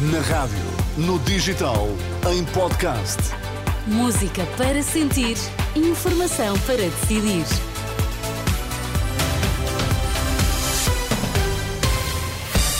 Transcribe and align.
Na 0.00 0.20
rádio, 0.20 0.56
no 0.96 1.18
digital, 1.18 1.86
em 2.32 2.42
podcast. 2.54 3.18
Música 3.86 4.46
para 4.56 4.82
sentir, 4.82 5.36
informação 5.76 6.58
para 6.60 6.76
decidir. 6.78 7.44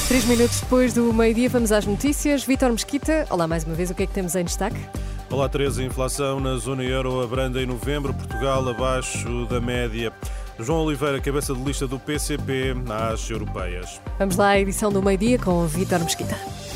Três 0.08 0.24
minutos 0.24 0.62
depois 0.62 0.94
do 0.94 1.12
meio-dia, 1.12 1.50
vamos 1.50 1.70
às 1.72 1.84
notícias. 1.84 2.42
Vítor 2.44 2.70
Mesquita, 2.72 3.26
olá 3.28 3.46
mais 3.46 3.64
uma 3.64 3.74
vez, 3.74 3.90
o 3.90 3.94
que 3.94 4.04
é 4.04 4.06
que 4.06 4.14
temos 4.14 4.34
em 4.34 4.44
destaque? 4.44 4.80
Olá, 5.28 5.46
Teresa. 5.46 5.84
Inflação 5.84 6.40
na 6.40 6.56
zona 6.56 6.82
euro 6.84 7.22
abranda 7.22 7.60
em 7.60 7.66
novembro, 7.66 8.14
Portugal 8.14 8.66
abaixo 8.66 9.44
da 9.44 9.60
média. 9.60 10.10
João 10.58 10.86
Oliveira, 10.86 11.20
cabeça 11.20 11.52
de 11.52 11.62
lista 11.62 11.86
do 11.86 11.98
PCP 11.98 12.74
às 12.88 13.28
europeias. 13.28 14.00
Vamos 14.18 14.36
lá 14.36 14.48
à 14.48 14.58
edição 14.58 14.90
do 14.90 15.02
meio-dia 15.02 15.38
com 15.38 15.62
o 15.62 15.66
Vítor 15.66 16.00
Mesquita. 16.00 16.69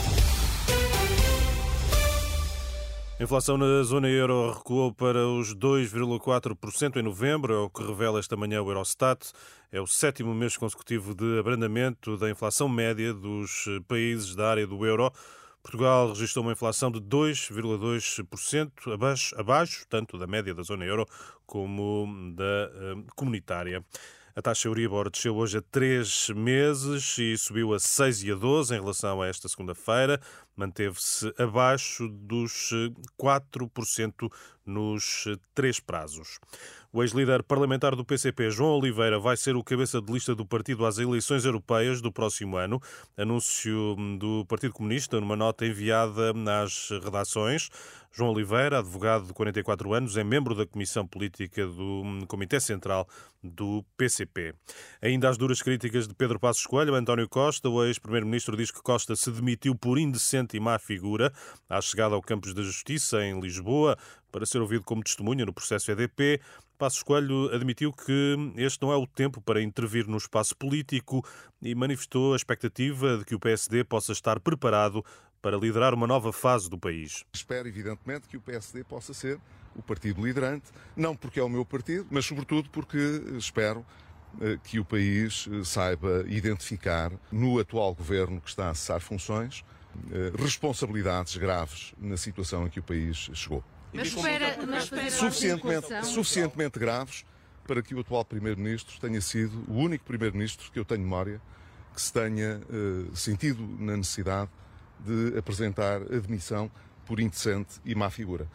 Inflação 3.25 3.57
na 3.57 3.83
zona 3.83 4.07
euro 4.09 4.53
recuou 4.53 4.93
para 4.93 5.27
os 5.27 5.55
2,4% 5.55 6.97
em 6.97 7.03
novembro, 7.03 7.55
é 7.55 7.59
o 7.59 7.71
que 7.71 7.83
revela 7.83 8.19
esta 8.19 8.37
manhã 8.37 8.61
o 8.63 8.69
Eurostat. 8.69 9.33
É 9.73 9.81
o 9.81 9.87
sétimo 9.87 10.35
mês 10.35 10.59
consecutivo 10.59 11.15
de 11.15 11.39
abrandamento 11.39 12.19
da 12.19 12.29
inflação 12.29 12.69
média 12.69 13.15
dos 13.15 13.65
países 13.89 14.37
da 14.37 14.51
área 14.51 14.67
do 14.67 14.85
euro. 14.85 15.11
Portugal 15.63 16.11
registrou 16.11 16.45
uma 16.45 16.53
inflação 16.53 16.91
de 16.91 17.01
2,2%, 17.01 18.93
abaixo, 18.93 19.35
abaixo 19.41 19.87
tanto 19.89 20.19
da 20.19 20.27
média 20.27 20.55
da 20.55 20.63
zona 20.63 20.85
euro 20.85 21.07
como 21.47 22.35
da 22.37 22.71
uh, 22.95 23.07
comunitária. 23.17 23.83
A 24.37 24.43
taxa 24.43 24.67
Euribor 24.67 25.09
desceu 25.09 25.37
hoje 25.37 25.59
a 25.59 25.63
3 25.63 26.31
meses 26.31 27.17
e 27.19 27.39
subiu 27.39 27.73
a 27.73 27.79
6 27.79 28.25
e 28.25 28.33
a 28.33 28.35
12 28.35 28.75
em 28.75 28.81
relação 28.81 29.23
a 29.23 29.29
esta 29.29 29.49
segunda-feira. 29.49 30.21
Manteve-se 30.57 31.33
abaixo 31.39 32.09
dos 32.09 32.71
4% 33.21 34.31
nos 34.65 35.27
três 35.55 35.79
prazos. 35.81 36.39
O 36.93 37.03
ex-líder 37.03 37.43
parlamentar 37.43 37.97
do 37.97 38.05
PCP, 38.05 38.51
João 38.51 38.79
Oliveira, 38.79 39.19
vai 39.19 39.37
ser 39.37 39.57
o 39.57 39.65
cabeça 39.65 40.01
de 40.01 40.13
lista 40.13 40.33
do 40.33 40.47
partido 40.47 40.87
às 40.87 40.97
eleições 40.97 41.45
europeias 41.45 42.01
do 42.01 42.13
próximo 42.13 42.57
ano. 42.57 42.81
Anúncio 43.17 43.97
do 44.19 44.45
Partido 44.47 44.75
Comunista 44.75 45.21
numa 45.21 45.35
nota 45.35 45.67
enviada 45.67 46.33
às 46.63 46.91
redações. 47.03 47.69
João 48.13 48.31
Oliveira, 48.31 48.79
advogado 48.79 49.27
de 49.27 49.33
44 49.33 49.93
anos, 49.93 50.17
é 50.17 50.23
membro 50.23 50.55
da 50.55 50.65
Comissão 50.65 51.05
Política 51.05 51.67
do 51.67 52.25
Comitê 52.29 52.61
Central 52.61 53.09
do 53.43 53.85
PCP. 53.97 54.55
Ainda 55.03 55.29
as 55.29 55.37
duras 55.37 55.61
críticas 55.61 56.07
de 56.07 56.15
Pedro 56.15 56.39
Passos 56.39 56.65
Coelho, 56.65 56.95
António 56.95 57.29
Costa, 57.29 57.69
o 57.69 57.85
ex-primeiro-ministro 57.85 58.57
diz 58.57 58.71
que 58.71 58.81
Costa 58.81 59.17
se 59.17 59.33
demitiu 59.33 59.75
por 59.75 59.99
indecente 59.99 60.44
e 60.53 60.61
má 60.61 60.79
figura 60.79 61.33
à 61.69 61.81
chegada 61.81 62.15
ao 62.15 62.21
Campos 62.21 62.53
da 62.53 62.63
Justiça, 62.63 63.25
em 63.25 63.41
Lisboa, 63.41 63.97
para 64.31 64.45
ser 64.45 64.59
ouvido 64.61 64.85
como 64.85 65.03
testemunha 65.03 65.47
no 65.47 65.53
processo 65.53 65.91
EDP. 65.91 66.41
Passos 66.77 67.03
Coelho 67.03 67.55
admitiu 67.55 67.93
que 67.93 68.37
este 68.57 68.83
não 68.83 68.93
é 68.93 68.97
o 68.97 69.07
tempo 69.07 69.41
para 69.41 69.63
intervir 69.63 70.07
no 70.09 70.17
espaço 70.17 70.57
político 70.57 71.25
e 71.63 71.75
manifestou 71.75 72.33
a 72.33 72.37
expectativa 72.37 73.17
de 73.17 73.25
que 73.25 73.35
o 73.35 73.41
PSD 73.41 73.85
possa 73.85 74.13
estar 74.13 74.41
preparado 74.41 75.05
para 75.41 75.57
liderar 75.57 75.95
uma 75.95 76.07
nova 76.07 76.33
fase 76.33 76.69
do 76.69 76.79
país. 76.79 77.25
Espero, 77.33 77.69
evidentemente, 77.69 78.27
que 78.27 78.37
o 78.37 78.41
PSD 78.41 78.83
possa 78.83 79.15
ser 79.15 79.39
o 79.77 79.83
partido 79.83 80.25
liderante, 80.25 80.67
não 80.97 81.15
porque 81.15 81.39
é 81.39 81.43
o 81.43 81.49
meu 81.49 81.65
partido, 81.65 82.07
mas 82.11 82.25
sobretudo 82.25 82.69
porque 82.71 82.99
espero 83.37 83.85
eh, 84.41 84.59
que 84.65 84.81
o 84.81 84.85
país 84.85 85.49
eh, 85.53 85.63
saiba 85.65 86.25
identificar 86.27 87.13
no 87.31 87.59
atual 87.59 87.95
governo 87.95 88.41
que 88.41 88.49
está 88.49 88.71
a 88.71 88.75
cessar 88.75 89.01
funções 89.01 89.65
responsabilidades 90.39 91.37
graves 91.37 91.95
na 91.99 92.17
situação 92.17 92.67
em 92.67 92.71
que 92.71 92.81
o 92.81 92.83
país 92.83 93.31
chegou. 93.35 93.63
Mas 93.93 94.09
espera, 94.09 94.57
mas 94.67 94.85
espera 94.85 95.11
suficientemente, 95.11 96.07
suficientemente 96.07 96.79
graves 96.79 97.25
para 97.67 97.83
que 97.83 97.95
o 97.95 98.01
atual 98.01 98.25
Primeiro-Ministro 98.25 99.01
tenha 99.01 99.21
sido 99.21 99.65
o 99.69 99.75
único 99.75 100.05
Primeiro-Ministro 100.05 100.71
que 100.71 100.79
eu 100.79 100.85
tenho 100.85 101.03
memória 101.03 101.41
que 101.95 102.03
se 102.03 102.13
tenha 102.13 102.61
uh, 102.61 103.17
sentido 103.17 103.65
na 103.79 103.97
necessidade 103.97 104.51
de 105.01 105.39
apresentar 105.39 106.03
admissão 106.03 106.71
por 107.07 107.21
indecente 107.21 107.81
e 107.85 107.95
má 107.95 108.11
figura. 108.11 108.49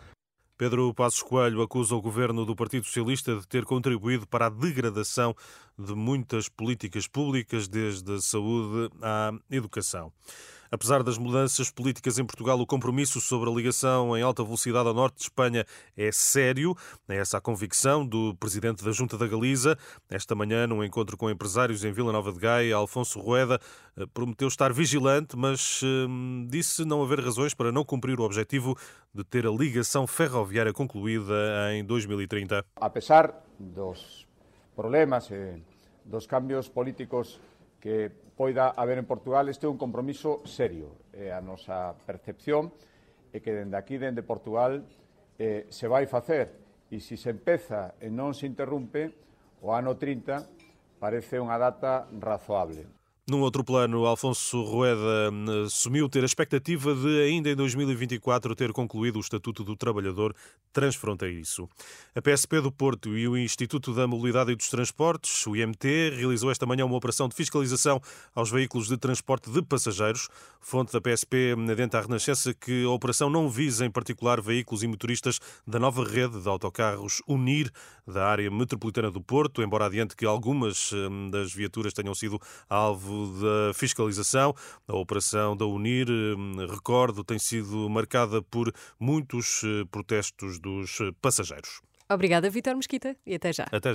Pedro 0.58 0.94
Passos 0.94 1.24
Coelho 1.24 1.62
acusa 1.62 1.96
o 1.96 2.02
governo 2.02 2.46
do 2.46 2.54
Partido 2.54 2.86
Socialista 2.86 3.38
de 3.38 3.48
ter 3.48 3.64
contribuído 3.64 4.28
para 4.28 4.48
a 4.48 4.50
degradação 4.50 5.34
de 5.78 5.96
muitas 5.96 6.50
políticas 6.50 7.08
públicas, 7.08 7.66
desde 7.66 8.16
a 8.16 8.20
saúde 8.20 8.92
à 9.02 9.32
educação. 9.50 10.12
Apesar 10.72 11.02
das 11.02 11.18
mudanças 11.18 11.72
políticas 11.72 12.20
em 12.20 12.26
Portugal, 12.26 12.60
o 12.60 12.66
compromisso 12.66 13.20
sobre 13.20 13.50
a 13.50 13.54
ligação 13.54 14.16
em 14.16 14.22
alta 14.22 14.44
velocidade 14.44 14.88
ao 14.88 14.94
norte 14.94 15.16
de 15.16 15.24
Espanha 15.24 15.66
é 15.98 16.12
sério. 16.12 16.76
É 17.08 17.18
essa 17.18 17.38
a 17.38 17.42
convicção 17.42 18.06
do 18.06 18.36
presidente 18.36 18.84
da 18.84 18.92
Junta 18.92 19.18
da 19.18 19.28
Galiza. 19.28 19.78
Esta 20.10 20.36
manhã, 20.36 20.68
num 20.68 20.84
encontro 20.84 21.18
com 21.18 21.30
empresários 21.30 21.84
em 21.84 21.92
Vila 21.92 22.12
Nova 22.12 22.32
de 22.32 22.40
Gaia, 22.40 22.76
Alfonso 22.76 23.20
Rueda 23.20 23.60
eh, 23.98 24.06
prometeu 24.14 24.48
estar 24.48 24.72
vigilante, 24.72 25.36
mas 25.36 25.82
hum, 25.84 26.48
disse 26.50 26.86
não 26.86 27.02
haver 27.02 27.20
razões 27.20 27.54
para 27.54 27.72
não 27.72 27.84
cumprir 27.84 28.20
o 28.20 28.24
objetivo 28.24 28.78
de 29.14 29.24
ter 29.24 29.48
a 29.48 29.52
ligação 29.52 30.06
ferroviária 30.06 30.72
concluída 30.72 31.34
em 31.74 31.84
2030. 31.84 32.64
Apesar 32.76 33.34
dos 33.60 34.28
problemas 34.76 35.30
dos 36.06 36.26
cambios 36.26 36.68
políticos 36.68 37.40
que 37.80 38.12
poida 38.36 38.76
haber 38.76 39.00
en 39.00 39.08
Portugal, 39.08 39.48
este 39.48 39.66
é 39.66 39.72
un 39.72 39.80
compromiso 39.80 40.44
serio. 40.46 41.10
É 41.16 41.32
a 41.32 41.40
nosa 41.40 41.96
percepción 42.08 42.72
é 43.34 43.40
que 43.40 43.54
dende 43.54 43.78
aquí, 43.78 43.98
dende 43.98 44.24
Portugal, 44.24 44.84
eh, 45.38 45.66
se 45.70 45.88
vai 45.88 46.06
facer. 46.08 46.52
E 46.90 47.00
se 47.00 47.18
se 47.18 47.30
empeza 47.30 47.94
e 48.02 48.10
non 48.10 48.34
se 48.34 48.50
interrumpe, 48.50 49.14
o 49.62 49.70
ano 49.70 49.96
30 49.96 51.00
parece 51.00 51.38
unha 51.38 51.56
data 51.62 52.10
razoable. 52.18 52.99
Num 53.30 53.42
outro 53.42 53.64
plano, 53.64 54.08
Alfonso 54.08 54.64
Rueda 54.64 55.30
hum, 55.32 55.66
assumiu 55.66 56.10
ter 56.10 56.24
a 56.24 56.26
expectativa 56.26 56.96
de, 56.96 57.22
ainda 57.22 57.52
em 57.52 57.56
2024, 57.56 58.56
ter 58.56 58.72
concluído 58.74 59.18
o 59.18 59.20
Estatuto 59.20 59.64
do 59.64 59.76
Trabalhador 59.76 60.36
Transfronteiriço. 60.74 61.70
A 62.16 62.22
PSP 62.24 62.60
do 62.60 62.72
Porto 62.72 63.16
e 63.16 63.28
o 63.28 63.38
Instituto 63.38 63.94
da 63.94 64.08
Mobilidade 64.08 64.52
e 64.52 64.56
dos 64.56 64.68
Transportes, 64.70 65.46
o 65.46 65.56
IMT, 65.56 66.16
realizou 66.16 66.50
esta 66.50 66.66
manhã 66.66 66.86
uma 66.86 66.96
operação 66.96 67.28
de 67.28 67.36
fiscalização 67.36 68.02
aos 68.34 68.50
veículos 68.50 68.88
de 68.88 68.98
transporte 68.98 69.52
de 69.52 69.62
passageiros. 69.62 70.28
Fonte 70.60 70.92
da 70.92 71.00
PSP 71.00 71.56
adenta 71.72 72.00
à 72.00 72.02
Renascença 72.02 72.52
que 72.52 72.84
a 72.84 72.90
operação 72.90 73.30
não 73.30 73.48
visa, 73.48 73.86
em 73.86 73.92
particular, 73.92 74.42
veículos 74.42 74.82
e 74.82 74.88
motoristas 74.88 75.40
da 75.68 75.78
nova 75.78 76.04
rede 76.04 76.42
de 76.42 76.50
autocarros 76.50 77.22
Unir 77.28 77.72
da 78.08 78.26
área 78.26 78.50
metropolitana 78.50 79.12
do 79.12 79.22
Porto, 79.22 79.62
embora 79.62 79.86
adiante 79.86 80.16
que 80.16 80.26
algumas 80.26 80.92
hum, 80.94 81.30
das 81.30 81.54
viaturas 81.54 81.94
tenham 81.94 82.16
sido 82.16 82.40
alvo 82.68 83.19
da 83.28 83.74
fiscalização. 83.74 84.54
A 84.88 84.96
operação 84.96 85.56
da 85.56 85.66
Unir, 85.66 86.10
hum, 86.10 86.66
recordo, 86.70 87.24
tem 87.24 87.40
sido 87.40 87.90
marcada 87.90 88.42
por 88.42 88.74
muitos 89.00 89.62
eh, 89.64 89.86
protestos 89.92 90.60
dos 90.60 90.98
passageiros. 91.22 91.82
Obrigada, 92.12 92.50
Vitor 92.50 92.76
Mesquita, 92.76 93.16
e 93.24 93.36
até 93.36 93.54
já. 93.54 93.68
Até 93.72 93.88